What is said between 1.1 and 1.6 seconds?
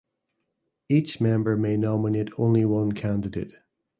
member